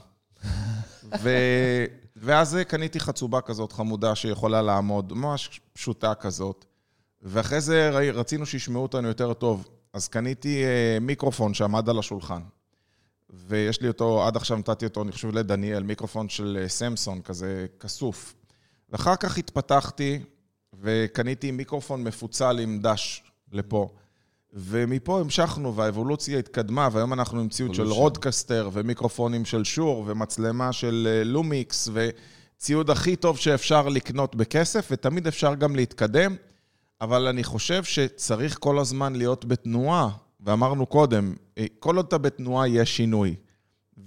[1.21, 1.29] ו...
[2.15, 6.65] ואז קניתי חצובה כזאת חמודה שיכולה לעמוד, ממש פשוטה כזאת.
[7.21, 9.67] ואחרי זה רצינו שישמעו אותנו יותר טוב.
[9.93, 12.41] אז קניתי אה, מיקרופון שעמד על השולחן.
[13.29, 17.65] ויש לי אותו, עד עכשיו נתתי אותו, אני חושב, לדניאל, מיקרופון של אה, Samson, כזה
[17.79, 18.35] כסוף.
[18.89, 20.19] ואחר כך התפתחתי
[20.73, 23.89] וקניתי מיקרופון מפוצל עם דש לפה.
[24.55, 27.83] ומפה המשכנו, והאבולוציה התקדמה, והיום אנחנו עם ציוד של.
[27.83, 35.27] Rodecaster, ומיקרופונים של Shure, ומצלמה של אה, Lumix, וציוד הכי טוב שאפשר לקנות בכסף, ותמיד
[35.27, 36.35] אפשר גם להתקדם.
[37.01, 42.67] אבל אני חושב שצריך כל הזמן להיות בתנועה, ואמרנו קודם, אה, כל עוד אתה בתנועה
[42.67, 43.35] יש שינוי.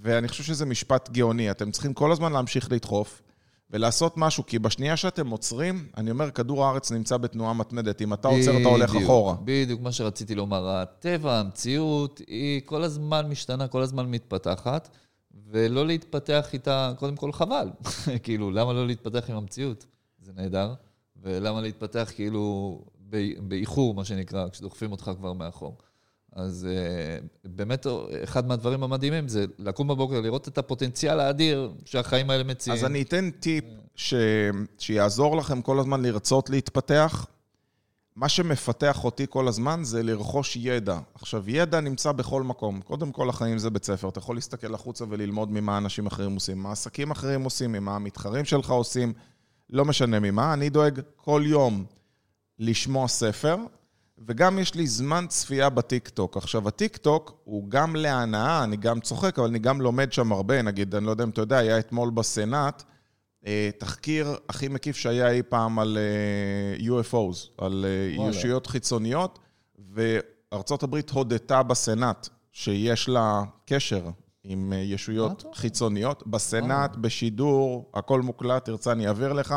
[0.01, 3.21] ואני חושב שזה משפט גאוני, אתם צריכים כל הזמן להמשיך לדחוף
[3.71, 8.01] ולעשות משהו, כי בשנייה שאתם עוצרים, אני אומר, כדור הארץ נמצא בתנועה מתמדת.
[8.01, 9.35] אם אתה עוצר, אתה הולך אחורה.
[9.43, 10.69] בדיוק מה שרציתי לומר.
[10.69, 14.89] הטבע, המציאות, היא כל הזמן משתנה, כל הזמן מתפתחת,
[15.51, 17.69] ולא להתפתח איתה, קודם כל חבל.
[18.23, 19.85] כאילו, למה לא להתפתח עם המציאות?
[20.21, 20.73] זה נהדר.
[21.21, 22.79] ולמה להתפתח כאילו
[23.39, 25.77] באיחור, מה שנקרא, כשדוחפים אותך כבר מאחור.
[26.33, 27.87] אז uh, באמת,
[28.23, 32.79] אחד מהדברים המדהימים זה לקום בבוקר, לראות את הפוטנציאל האדיר שהחיים האלה מציעים.
[32.79, 33.63] אז אני אתן טיפ
[33.95, 34.13] ש...
[34.77, 37.25] שיעזור לכם כל הזמן לרצות להתפתח.
[38.15, 40.99] מה שמפתח אותי כל הזמן זה לרכוש ידע.
[41.15, 42.81] עכשיו, ידע נמצא בכל מקום.
[42.81, 44.09] קודם כל, החיים זה בית ספר.
[44.09, 48.45] אתה יכול להסתכל החוצה וללמוד ממה אנשים אחרים עושים, מה עסקים אחרים עושים, ממה המתחרים
[48.45, 49.13] שלך עושים,
[49.69, 50.53] לא משנה ממה.
[50.53, 51.85] אני דואג כל יום
[52.59, 53.55] לשמוע ספר,
[54.27, 56.37] וגם יש לי זמן צפייה בטיקטוק.
[56.37, 60.61] עכשיו, הטיקטוק הוא גם להנאה, אני גם צוחק, אבל אני גם לומד שם הרבה.
[60.61, 62.83] נגיד, אני לא יודע אם אתה יודע, היה אתמול בסנאט,
[63.45, 68.35] אה, תחקיר הכי מקיף שהיה אי פעם על אה, UFOs, על אה, וואלה.
[68.35, 69.39] ישויות חיצוניות,
[69.93, 74.09] וארצות הברית הודתה בסנאט שיש לה קשר
[74.43, 75.45] עם ישויות?
[75.53, 76.27] חיצוניות.
[76.27, 79.55] בסנאט, בשידור, הכל מוקלט, תרצה אני אעביר לך,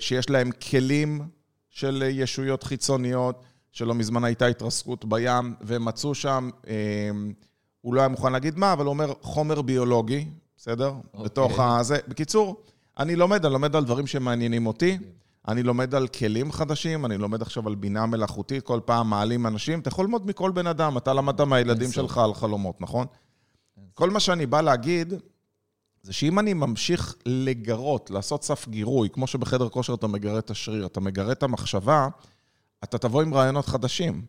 [0.00, 1.28] שיש להם כלים
[1.68, 7.10] של ישויות חיצוניות, שלא מזמן הייתה התרסקות בים, והם מצאו שם, אה,
[7.80, 10.88] הוא לא היה מוכן להגיד מה, אבל הוא אומר חומר ביולוגי, בסדר?
[10.88, 11.24] אוקיי.
[11.24, 11.98] בתוך הזה.
[12.08, 12.62] בקיצור,
[12.98, 14.98] אני לומד, אני לומד על דברים שמעניינים אותי.
[15.48, 19.80] אני לומד על כלים חדשים, אני לומד עכשיו על בינה מלאכותית, כל פעם מעלים אנשים.
[19.80, 21.94] אתה יכול ללמוד מכל בן אדם, אתה למדת מהילדים סוף.
[21.94, 23.06] שלך על חלומות, נכון?
[23.94, 25.14] כל מה שאני בא להגיד,
[26.02, 30.86] זה שאם אני ממשיך לגרות, לעשות סף גירוי, כמו שבחדר כושר אתה מגרה את השריר,
[30.86, 32.08] אתה מגרה את המחשבה,
[32.84, 34.24] אתה תבוא עם רעיונות חדשים.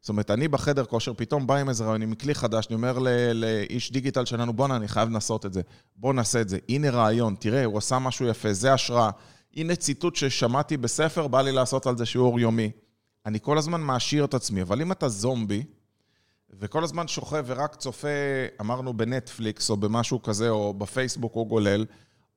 [0.00, 2.98] זאת אומרת, אני בחדר כושר, פתאום בא עם איזה רעיון, עם כלי חדש, אני אומר
[3.34, 5.60] לאיש דיגיטל שלנו, בואנה, אני חייב לנסות את זה.
[5.96, 6.58] בוא נעשה את זה.
[6.68, 9.10] הנה רעיון, תראה, הוא עשה משהו יפה, זה השראה.
[9.56, 12.70] הנה ציטוט ששמעתי בספר, בא לי לעשות על זה שיעור יומי.
[13.26, 15.64] אני כל הזמן מעשיר את עצמי, אבל אם אתה זומבי,
[16.60, 18.08] וכל הזמן שוכב ורק צופה,
[18.60, 21.86] אמרנו בנטפליקס או במשהו כזה, או בפייסבוק או גולל,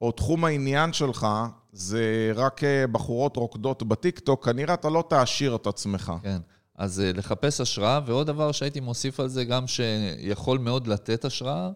[0.02, 1.28] או תחום העניין שלך
[1.72, 6.14] זה רק אה, בחורות רוקדות בטיקטוק, כנראה אתה לא תעשיר את עצמך.
[6.24, 6.38] כן.
[6.76, 11.70] אז אה, לחפש השראה, ועוד דבר שהייתי מוסיף על זה, גם שיכול מאוד לתת השראה,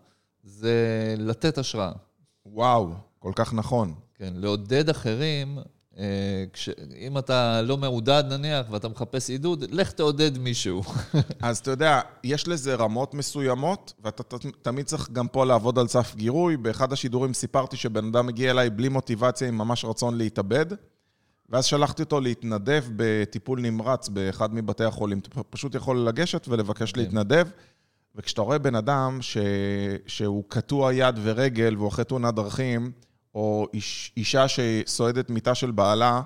[0.43, 0.75] זה
[1.17, 1.91] לתת השראה.
[2.45, 3.93] וואו, כל כך נכון.
[4.15, 5.57] כן, לעודד אחרים,
[6.53, 10.83] כש, אם אתה לא מעודד נניח, ואתה מחפש עידוד, לך תעודד מישהו.
[11.41, 15.87] אז אתה יודע, יש לזה רמות מסוימות, ואתה ת- תמיד צריך גם פה לעבוד על
[15.87, 16.57] סף גירוי.
[16.57, 20.65] באחד השידורים סיפרתי שבן אדם הגיע אליי בלי מוטיבציה, עם ממש רצון להתאבד,
[21.49, 25.19] ואז שלחתי אותו להתנדב בטיפול נמרץ באחד מבתי החולים.
[25.19, 27.47] אתה פשוט יכול לגשת ולבקש להתנדב,
[28.15, 29.37] וכשאתה רואה בן אדם ש...
[30.07, 32.91] שהוא קטוע יד ורגל והוא אחרי תאונת דרכים,
[33.35, 34.11] או איש...
[34.17, 36.21] אישה שסועדת מיטה של בעלה,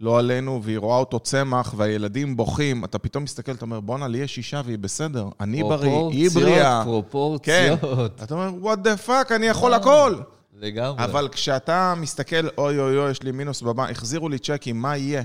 [0.00, 4.18] לא עלינו, והיא רואה אותו צמח, והילדים בוכים, אתה פתאום מסתכל, אתה אומר, בואנה, לי
[4.18, 6.80] יש אישה והיא בסדר, אני בריא, היא בריאה.
[6.84, 6.90] כן.
[6.90, 8.22] פרופורציות.
[8.22, 10.14] אתה אומר, what the fuck, אני יכול הכל.
[10.54, 11.04] לגמרי.
[11.04, 15.22] אבל כשאתה מסתכל, אוי אוי אוי, יש לי מינוס בבנק, החזירו לי צ'קים, מה יהיה?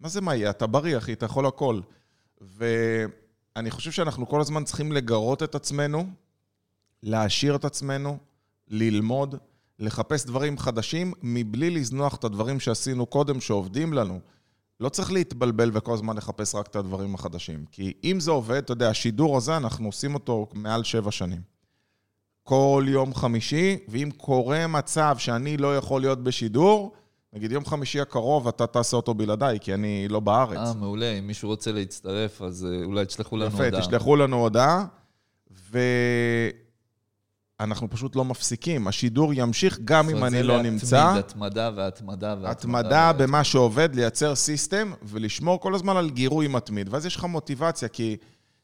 [0.00, 0.50] מה זה מה יהיה?
[0.50, 1.80] אתה בריא, אחי, אתה יכול הכל.
[2.40, 6.06] ואני חושב שאנחנו כל הזמן צריכים לגרות את עצמנו,
[7.02, 8.18] להעשיר את עצמנו,
[8.68, 9.34] ללמוד,
[9.78, 14.20] לחפש דברים חדשים, מבלי לזנוח את הדברים שעשינו קודם, שעובדים לנו.
[14.80, 17.64] לא צריך להתבלבל וכל הזמן לחפש רק את הדברים החדשים.
[17.70, 21.40] כי אם זה עובד, אתה יודע, השידור הזה, אנחנו עושים אותו מעל שבע שנים.
[22.42, 26.92] כל יום חמישי, ואם קורה מצב שאני לא יכול להיות בשידור,
[27.32, 30.58] נגיד יום חמישי הקרוב, אתה תעשה אותו בלעדיי, כי אני לא בארץ.
[30.58, 31.12] אה, מעולה.
[31.12, 33.80] אם מישהו רוצה להצטרף, אז אה, אולי תשלחו לנו יפה, הודעה.
[33.80, 34.84] תשלחו לנו הודעה,
[37.60, 38.88] ואנחנו פשוט לא מפסיקים.
[38.88, 41.14] השידור ימשיך גם אם זאת אני אומרת, לא זה נמצא.
[41.16, 42.50] להתמיד, התמדה והתמדה והתמדה.
[42.50, 46.88] התמדה במה שעובד, לייצר סיסטם, ולשמור כל הזמן על גירוי מתמיד.
[46.90, 48.16] ואז יש לך מוטיבציה, כי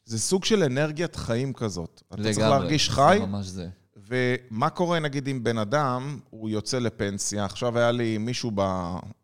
[0.05, 2.03] זה סוג של אנרגיית חיים כזאת.
[2.09, 3.69] אתה צריך להרגיש חי, זה ממש זה.
[4.09, 8.63] ומה קורה נגיד עם בן אדם, הוא יוצא לפנסיה, עכשיו היה לי מישהו ב,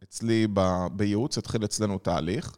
[0.03, 2.57] אצלי ב, בייעוץ, התחיל אצלנו תהליך,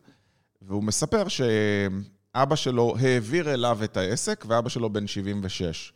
[0.62, 5.92] והוא מספר שאבא שלו העביר אליו את העסק, ואבא שלו בן 76.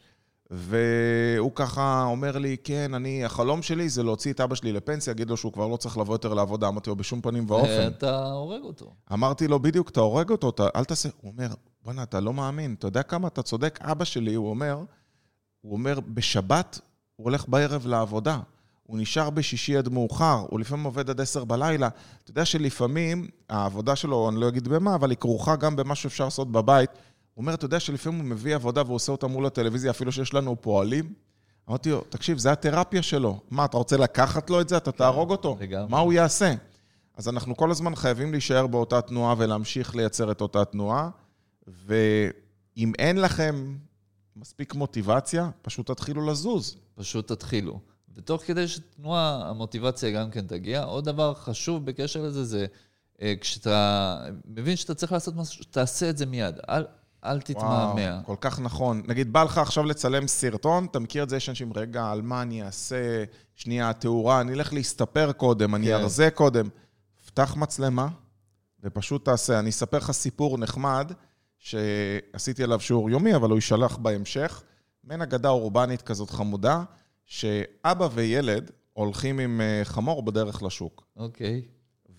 [0.50, 5.30] והוא ככה אומר לי, כן, אני, החלום שלי זה להוציא את אבא שלי לפנסיה, להגיד
[5.30, 7.86] לו שהוא כבר לא צריך לבוא יותר לעבודה, אמרתי לו, בשום פנים ואופן.
[7.86, 8.92] אתה הורג אותו.
[9.12, 11.08] אמרתי לו, בדיוק, אתה הורג אותו, אתה, אל תעשה...
[11.20, 11.48] הוא אומר,
[11.84, 13.78] בואנה, אתה לא מאמין, אתה יודע כמה אתה צודק?
[13.82, 14.78] אבא שלי, הוא אומר,
[15.60, 16.80] הוא אומר, בשבת
[17.16, 18.38] הוא הולך בערב לעבודה.
[18.82, 21.88] הוא נשאר בשישי עד מאוחר, הוא לפעמים עובד עד עשר בלילה.
[22.22, 26.24] אתה יודע שלפעמים העבודה שלו, אני לא אגיד במה, אבל היא כרוכה גם במה שאפשר
[26.24, 26.90] לעשות בבית.
[27.34, 30.34] הוא אומר, אתה יודע שלפעמים הוא מביא עבודה והוא עושה אותה מול הטלוויזיה, אפילו שיש
[30.34, 31.12] לנו פועלים.
[31.68, 33.40] אמרתי לו, תקשיב, זה התרפיה שלו.
[33.50, 34.76] מה, אתה רוצה לקחת לו את זה?
[34.76, 35.56] אתה תהרוג אותו.
[35.60, 35.90] לגמרי.
[35.90, 36.54] מה הוא יעשה?
[37.16, 41.10] אז אנחנו כל הזמן חייבים להישאר באותה תנועה ולהמשיך לייצר את אותה תנועה,
[41.86, 43.76] ואם אין לכם
[44.36, 46.76] מספיק מוטיבציה, פשוט תתחילו לזוז.
[46.94, 47.80] פשוט תתחילו.
[48.16, 50.84] ותוך כדי שתנועה, המוטיבציה גם כן תגיע.
[50.84, 52.66] עוד דבר חשוב בקשר לזה, זה
[53.22, 56.54] אה, כשאתה מבין שאתה צריך לעשות משהו, תעשה את זה מיד.
[56.68, 56.84] אל,
[57.24, 57.94] אל תתמהמה.
[57.94, 59.02] וואו, כל כך נכון.
[59.08, 62.42] נגיד, בא לך עכשיו לצלם סרטון, אתה מכיר את זה, יש אנשים, רגע, על מה
[62.42, 63.24] אני אעשה?
[63.54, 65.92] שנייה, תאורה, אני אלך להסתפר קודם, אני כן.
[65.92, 66.68] ארזה קודם.
[67.26, 68.08] פתח מצלמה
[68.82, 69.58] ופשוט תעשה.
[69.58, 71.12] אני אספר לך סיפור נחמד,
[71.58, 74.62] שעשיתי עליו שיעור יומי, אבל הוא יישלח בהמשך.
[75.04, 76.82] מעין אגדה אורבנית כזאת חמודה,
[77.24, 81.06] שאבא וילד הולכים עם אה, חמור בדרך לשוק.
[81.16, 81.62] אוקיי.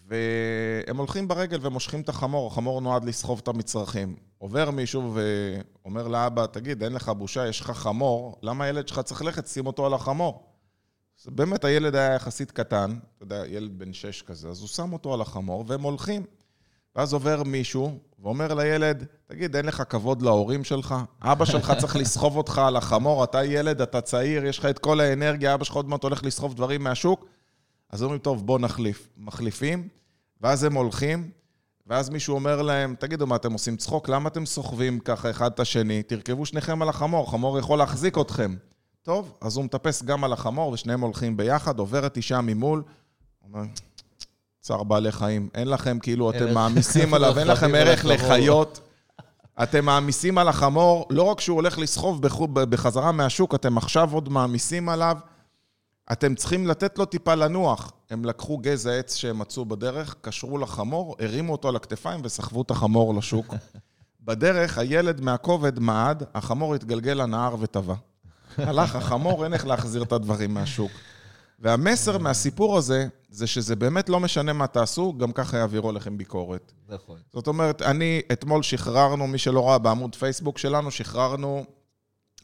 [0.07, 4.15] והם הולכים ברגל ומושכים את החמור, החמור נועד לסחוב את המצרכים.
[4.45, 9.21] עובר מישהו ואומר לאבא, תגיד, אין לך בושה, יש לך חמור, למה הילד שלך צריך
[9.21, 9.47] ללכת?
[9.47, 10.43] שים אותו על החמור.
[11.21, 14.93] אז באמת, הילד היה יחסית קטן, אתה יודע, ילד בן שש כזה, אז הוא שם
[14.93, 16.25] אותו על החמור והם הולכים.
[16.95, 20.95] ואז עובר מישהו ואומר לילד, תגיד, אין לך כבוד להורים שלך?
[21.21, 24.99] אבא שלך צריך לסחוב אותך על החמור, אתה ילד, אתה צעיר, יש לך את כל
[24.99, 27.25] האנרגיה, אבא שלך עוד מעט הולך לסחוב דברים מהשוק.
[27.89, 29.09] אז אומרים, טוב, בוא נחליף.
[29.17, 29.87] מחליפים,
[30.41, 31.31] ואז הם הולכים,
[31.87, 34.09] ואז מישהו אומר להם, תגידו, מה אתם עושים צחוק?
[34.09, 36.03] למה אתם סוחבים ככה אחד את השני?
[36.03, 38.55] תרכבו שניכם על החמור, חמור יכול להחזיק אתכם.
[39.03, 42.83] טוב, אז הוא מטפס גם על החמור, ושניהם הולכים ביחד, עוברת אישה ממול,
[43.43, 43.61] אומר,
[44.61, 46.53] צער בעלי חיים, אין לכם, כאילו, אתם.
[46.53, 48.05] מעמיסים עליו, אין לכם ערך.
[48.05, 48.79] לחיות.
[49.63, 52.21] אתם מעמיסים על החמור, לא רק שהוא הולך לסחוב
[52.51, 55.17] בחזרה מהשוק, אתם עכשיו עוד מעמיסים עליו.
[56.11, 57.91] אתם צריכים לתת לו טיפה לנוח.
[58.09, 62.71] הם לקחו גזע עץ שהם מצאו בדרך, קשרו לחמור, הרימו אותו על הכתפיים וסחבו את
[62.71, 63.53] החמור לשוק.
[64.25, 67.95] בדרך, הילד מהכובד מעד, החמור התגלגל לנהר וטבע.
[68.57, 70.91] הלך החמור, אין איך להחזיר את הדברים מהשוק.
[71.59, 76.71] והמסר מהסיפור הזה, זה שזה באמת לא משנה מה תעשו, גם ככה יעבירו לכם ביקורת.
[76.89, 77.17] נכון.
[77.33, 81.65] זאת אומרת, אני, אתמול שחררנו, מי שלא ראה בעמוד פייסבוק שלנו, שחררנו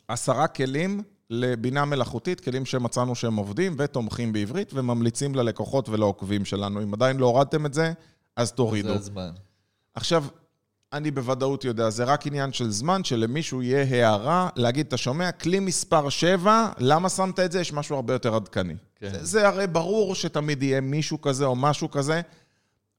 [0.08, 6.84] עשרה כלים לבינה מלאכותית, כלים שמצאנו שהם עובדים ותומכים בעברית וממליצים ללקוחות ולעוקבים שלנו.
[6.84, 7.94] אם עדיין לא הורדתם את זה,
[8.36, 8.88] אז תורידו.
[8.88, 9.32] זה הזמן.
[9.94, 10.26] עכשיו,
[10.94, 15.60] אני בוודאות יודע, זה רק עניין של זמן, שלמישהו יהיה הערה להגיד, אתה שומע, כלי
[15.60, 17.62] מספר 7, למה שמת את זה?
[17.62, 18.76] יש משהו הרבה יותר עדכני.
[18.96, 19.10] כן.
[19.14, 22.22] זה, זה הרי ברור שתמיד יהיה מישהו כזה או משהו כזה.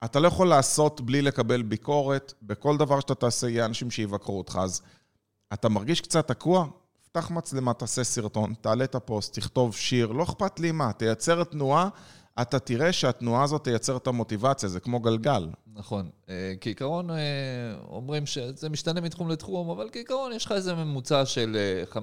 [0.05, 2.35] אתה לא יכול לעשות בלי לקבל ביקורת.
[2.43, 4.59] בכל דבר שאתה תעשה, יהיה אנשים שיבקרו אותך.
[4.63, 4.83] אז
[5.53, 6.67] אתה מרגיש קצת תקוע?
[7.13, 11.89] פתח מצלמה, תעשה סרטון, תעלה את הפוסט, תכתוב שיר, לא אכפת לי מה, תייצר תנועה,
[12.43, 15.49] אתה תראה שהתנועה הזאת תייצר את המוטיבציה, זה כמו גלגל.
[15.75, 16.11] נכון.
[16.29, 17.17] אה, כעיקרון, אה,
[17.89, 22.03] אומרים שזה משתנה מתחום לתחום, אבל כעיקרון יש לך איזה ממוצע של אה,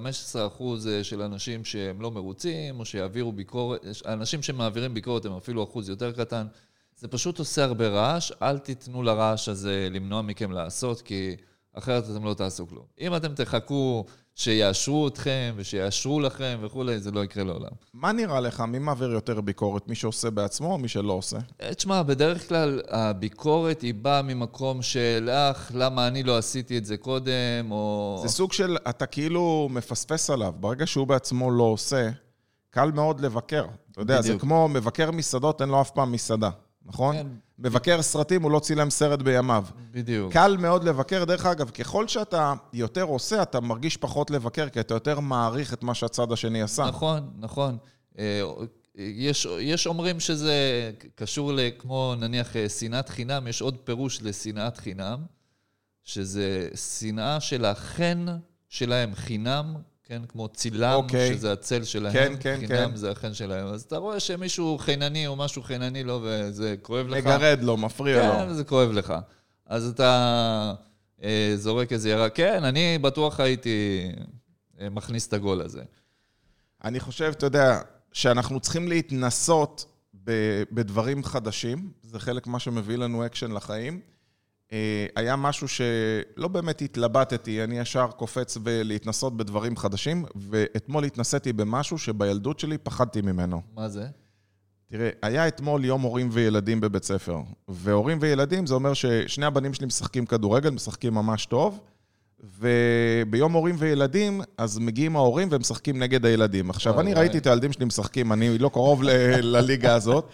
[0.58, 0.62] 15%
[1.02, 6.12] של אנשים שהם לא מרוצים, או שיעבירו ביקורת, האנשים שמעבירים ביקורת הם אפילו אחוז יותר
[6.12, 6.46] קטן.
[6.96, 11.36] זה פשוט עושה הרבה רעש, אל תיתנו לרעש הזה למנוע מכם לעשות, כי
[11.72, 12.84] אחרת אתם לא תעשו כלום.
[13.00, 14.04] אם אתם תחכו
[14.40, 17.70] שיאשרו אתכם ושיאשרו לכם וכולי, זה לא יקרה לעולם.
[17.94, 18.60] מה נראה לך?
[18.60, 19.88] מי מעביר יותר ביקורת?
[19.88, 21.38] מי שעושה בעצמו או מי שלא עושה?
[21.62, 26.84] אה, תשמע, בדרך כלל הביקורת היא באה ממקום של, אך, למה אני לא עשיתי את
[26.84, 28.18] זה קודם, או...
[28.22, 30.52] זה סוג של, אתה כאילו מפספס עליו.
[30.60, 32.10] ברגע שהוא בעצמו לא עושה,
[32.70, 33.64] קל מאוד לבקר.
[33.92, 34.40] אתה יודע, זה בדיוק.
[34.40, 36.50] כמו מבקר מסעדות, אין לו אף פעם מסעדה,
[36.90, 37.16] נכון?
[37.16, 37.26] כן.
[37.58, 39.64] מבקר סרטים, הוא לא צילם סרט בימיו.
[39.90, 40.32] בדיוק.
[40.32, 41.24] קל מאוד לבקר.
[41.24, 45.82] דרך אגב, ככל שאתה יותר עושה, אתה מרגיש פחות לבקר, כי אתה יותר מעריך את
[45.82, 46.86] מה שהצד השני עשה.
[46.86, 47.76] נכון, נכון.
[48.18, 48.42] אה,
[48.96, 55.18] יש, יש אומרים שזה קשור לכמו נניח אה, שנאת חינם, יש עוד פירוש לשנאת חינם,
[56.04, 58.26] שזה שנאה של החן
[58.68, 59.74] שלהם חינם,
[60.10, 61.34] כן, כמו צילם, אוקיי.
[61.34, 62.96] שזה הצל שלהם, כן, כן, חינם כן.
[62.96, 63.66] זה החן שלהם.
[63.66, 67.26] אז אתה רואה שמישהו חינני או משהו חינני לו וזה כואב לך.
[67.26, 68.32] מגרד לו, מפריע לו.
[68.32, 69.14] כן, זה כואב לך.
[69.66, 70.74] אז אתה
[71.22, 74.08] אה, זורק איזה ירה, כן, אני בטוח הייתי
[74.80, 75.82] אה, מכניס את הגול הזה.
[76.84, 77.80] אני חושב, אתה יודע,
[78.12, 79.84] שאנחנו צריכים להתנסות
[80.24, 84.00] ב- בדברים חדשים, זה חלק מה שמביא לנו אקשן לחיים.
[84.72, 91.98] אה, היה משהו שלא באמת התלבטתי, אני ישר קופץ ולהתנסות בדברים חדשים, ואתמול התנסיתי במשהו
[91.98, 93.62] שבילדות שלי פחדתי ממנו.
[93.74, 94.06] מה זה?
[94.90, 99.86] תראה, היה אתמול יום הורים וילדים בבית ספר, והורים וילדים זה אומר ששני הבנים שלי
[99.86, 101.80] משחקים כדורגל, משחקים ממש טוב,
[102.58, 106.70] וביום הורים וילדים, אז מגיעים ההורים והם משחקים נגד הילדים.
[106.70, 107.14] עכשיו, אני.
[107.14, 109.02] ראיתי את הילדים שלי משחקים, אני לא קרוב
[109.42, 110.28] לליגה הזאת.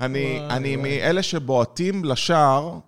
[0.00, 0.76] אני, אני.
[0.76, 2.78] מאלה שבועטים לשער,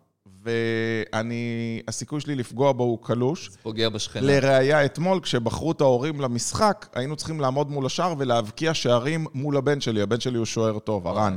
[0.45, 3.51] ואני, הסיכוי שלי לפגוע בו הוא קלוש.
[3.51, 4.23] זה פוגע בשכנה.
[4.27, 9.81] לראיה, אתמול, כשבחרו את ההורים למשחק, היינו צריכים לעמוד מול השער ולהבקיע שערים מול הבן
[9.81, 10.03] שלי.
[10.03, 11.33] הבן שלי הוא שוער טוב, וואי.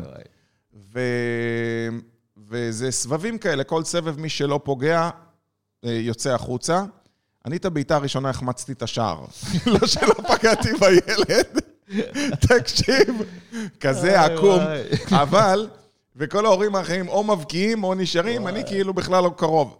[0.93, 0.99] ו...
[2.49, 5.09] וזה סבבים כאלה, כל סבב מי שלא פוגע
[5.85, 6.83] אה, יוצא החוצה.
[7.45, 9.25] אני את הבעיטה הראשונה החמצתי את השער.
[9.81, 11.61] לא שלא פגעתי בילד.
[12.49, 13.21] תקשיב,
[13.79, 14.59] כזה עקום.
[15.11, 15.69] אבל,
[16.17, 19.77] וכל ההורים האחרים או מבקיעים או נשארים, אני כאילו בכלל לא קרוב.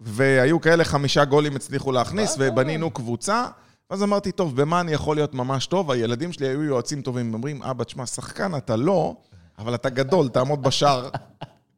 [0.00, 2.48] והיו כאלה חמישה גולים הצליחו להכניס, וואי.
[2.48, 3.46] ובנינו קבוצה.
[3.90, 5.90] ואז אמרתי, טוב, במה אני יכול להיות ממש טוב?
[5.90, 9.14] הילדים שלי היו יועצים טובים, אומרים, אבא, תשמע, שחקן אתה לא,
[9.58, 11.08] אבל אתה גדול, תעמוד בשער.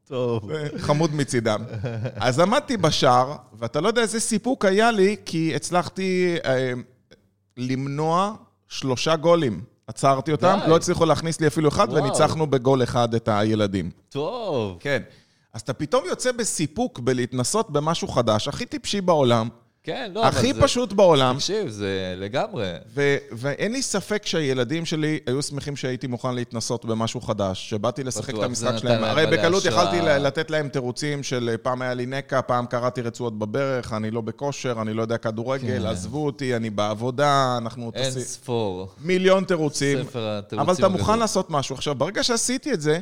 [0.05, 0.51] טוב.
[0.79, 1.61] חמוד מצידם.
[2.17, 6.73] אז עמדתי בשער, ואתה לא יודע איזה סיפוק היה לי, כי הצלחתי אה,
[7.57, 8.35] למנוע
[8.69, 9.63] שלושה גולים.
[9.89, 10.71] עצרתי אותם, די.
[10.71, 12.03] לא הצליחו להכניס לי אפילו אחד, וואו.
[12.05, 13.91] וניצחנו בגול אחד את הילדים.
[14.09, 14.77] טוב.
[14.81, 15.03] כן.
[15.53, 19.49] אז אתה פתאום יוצא בסיפוק בלהתנסות במשהו חדש, הכי טיפשי בעולם,
[19.83, 20.63] כן, לא, הכי זה...
[20.63, 22.73] פשוט בעולם, תקשיב, זה לגמרי.
[22.95, 28.29] ו- ואין לי ספק שהילדים שלי היו שמחים שהייתי מוכן להתנסות במשהו חדש, שבאתי לשחק
[28.29, 29.01] בטוח, את המשחק שלהם.
[29.03, 29.83] להם הרי בקלות השראה.
[29.83, 34.11] יכלתי לתת להם תירוצים של אה, פעם היה לי נקע, פעם קראתי רצועות בברך, אני
[34.11, 35.87] לא בכושר, אני לא יודע כדורגל, כן.
[35.87, 37.91] עזבו אותי, אני בעבודה, אנחנו...
[37.95, 38.89] אין טסים- ספור.
[39.01, 40.03] מיליון תירוצים.
[40.05, 41.19] ספר התירוצים אבל אתה מוכן הגדול.
[41.19, 41.75] לעשות משהו.
[41.75, 42.99] עכשיו, ברגע שעשיתי את זה,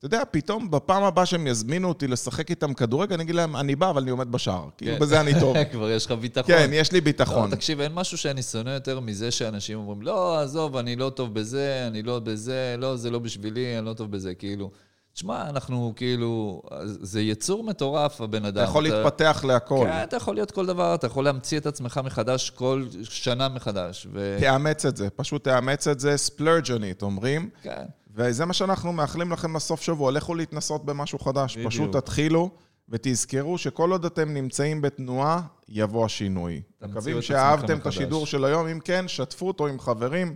[0.00, 3.76] אתה יודע, פתאום בפעם הבאה שהם יזמינו אותי לשחק איתם כדורגל, אני אגיד להם, אני
[3.76, 4.68] בא, אבל אני עומד בשער.
[4.76, 5.00] כאילו, כן.
[5.00, 5.56] בזה אני טוב.
[5.72, 6.54] כבר יש לך ביטחון.
[6.54, 7.50] כן, יש לי ביטחון.
[7.50, 11.34] לא, תקשיב, אין משהו שאני שונא יותר מזה שאנשים אומרים, לא, עזוב, אני לא טוב
[11.34, 14.70] בזה, אני לא בזה, לא, זה לא בשבילי, אני לא טוב בזה, כאילו.
[15.12, 18.62] תשמע, אנחנו כאילו, זה יצור מטורף, הבן אדם.
[18.62, 19.86] אתה יכול להתפתח להכל.
[19.90, 24.06] כן, אתה יכול להיות כל דבר, אתה יכול להמציא את עצמך מחדש כל שנה מחדש.
[24.12, 24.36] ו...
[24.40, 27.50] תאמץ את זה, פשוט תאמץ את זה, ספלרג' on it, אומרים.
[27.62, 27.84] כן.
[28.20, 31.56] וזה מה שאנחנו מאחלים לכם בסוף שבוע, לכו להתנסות במשהו חדש.
[31.56, 31.72] בדיוק.
[31.72, 32.50] פשוט תתחילו,
[32.88, 36.62] ותזכרו שכל עוד אתם נמצאים בתנועה, יבוא השינוי.
[36.82, 40.34] מקווים שאהבתם את השידור של היום, אם כן, שתפו אותו עם חברים.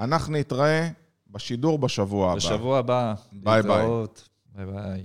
[0.00, 0.88] אנחנו נתראה
[1.30, 2.36] בשידור בשבוע הבא.
[2.36, 3.14] בשבוע הבא.
[3.32, 3.76] ביי ביי.
[3.76, 4.28] להתראות.
[4.54, 5.02] ביי ביי.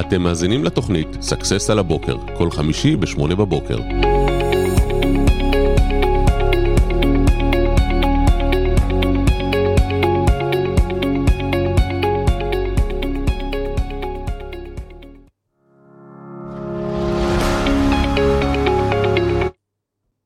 [0.00, 3.78] אתם מאזינים לתוכנית Success על הבוקר, כל חמישי ב-8 בבוקר.